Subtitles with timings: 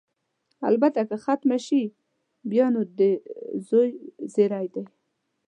[0.67, 1.83] البته که ختمه شي،
[2.49, 2.99] بیا نو د
[3.67, 3.89] زوی
[4.33, 4.85] زېری دی.